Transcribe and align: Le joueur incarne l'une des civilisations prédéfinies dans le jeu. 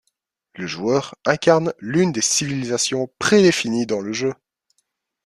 Le 0.55 0.65
joueur 0.65 1.13
incarne 1.25 1.75
l'une 1.77 2.11
des 2.11 2.21
civilisations 2.21 3.11
prédéfinies 3.19 3.85
dans 3.85 4.01
le 4.01 4.13
jeu. 4.13 4.33